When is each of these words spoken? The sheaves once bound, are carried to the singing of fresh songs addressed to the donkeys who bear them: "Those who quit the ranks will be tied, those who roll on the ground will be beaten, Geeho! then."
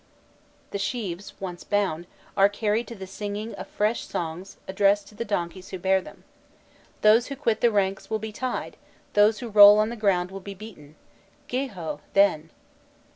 The 0.71 0.79
sheaves 0.79 1.35
once 1.39 1.63
bound, 1.63 2.07
are 2.35 2.49
carried 2.49 2.87
to 2.87 2.95
the 2.95 3.05
singing 3.05 3.53
of 3.53 3.67
fresh 3.67 4.03
songs 4.07 4.57
addressed 4.67 5.07
to 5.09 5.13
the 5.13 5.23
donkeys 5.23 5.69
who 5.69 5.77
bear 5.77 6.01
them: 6.01 6.23
"Those 7.01 7.27
who 7.27 7.35
quit 7.35 7.61
the 7.61 7.69
ranks 7.69 8.09
will 8.09 8.17
be 8.17 8.31
tied, 8.31 8.77
those 9.13 9.41
who 9.41 9.47
roll 9.49 9.77
on 9.77 9.89
the 9.89 9.95
ground 9.95 10.31
will 10.31 10.39
be 10.39 10.55
beaten, 10.55 10.95
Geeho! 11.49 11.99
then." 12.13 12.49